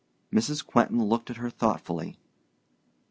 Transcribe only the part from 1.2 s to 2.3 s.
at her thoughtfully.